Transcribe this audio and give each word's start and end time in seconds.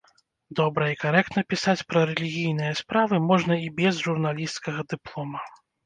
Добра 0.59 0.87
і 0.93 0.97
карэктна 1.03 1.43
пісаць 1.51 1.85
пра 1.91 1.99
рэлігійныя 2.13 2.73
справы 2.83 3.23
можна 3.29 3.61
і 3.69 3.73
без 3.79 4.05
журналісцкага 4.09 4.91
дыплома. 4.93 5.39